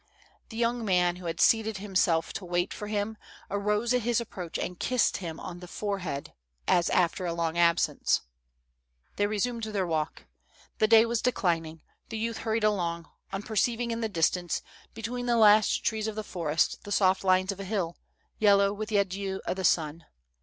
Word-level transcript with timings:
The 0.49 0.57
young 0.57 0.83
man, 0.83 1.17
who 1.17 1.27
had 1.27 1.39
seated 1.39 1.77
himself 1.77 2.33
to 2.33 2.43
wait 2.43 2.73
for 2.73 2.87
him, 2.87 3.17
arose 3.51 3.93
at 3.93 4.01
his 4.01 4.19
approach 4.19 4.57
and 4.57 4.79
kissed 4.79 5.17
him 5.17 5.39
on 5.39 5.59
the 5.59 5.67
forehead, 5.67 6.33
as 6.67 6.89
alter 6.89 7.27
a 7.27 7.35
long 7.35 7.55
absence. 7.55 8.21
*'They 9.17 9.27
resumed 9.27 9.63
their 9.65 9.85
walk. 9.85 10.25
The 10.79 10.87
day 10.87 11.05
was 11.05 11.21
declining. 11.21 11.83
The 12.09 12.17
youth 12.17 12.39
hurried 12.39 12.63
along, 12.63 13.09
on 13.31 13.43
perceiving 13.43 13.91
in 13.91 14.01
the 14.01 14.09
distance, 14.09 14.63
between 14.95 15.27
the 15.27 15.37
last 15.37 15.83
trees 15.85 16.07
of 16.07 16.15
the 16.15 16.23
forest, 16.23 16.83
the 16.83 16.91
soft 16.91 17.23
lines 17.23 17.51
of 17.51 17.59
a 17.59 17.63
hill, 17.63 17.95
yellow 18.39 18.73
with 18.73 18.89
the 18.89 18.97
adieu 18.97 19.39
of 19.45 19.55
the 19.55 19.63
sun. 19.63 20.07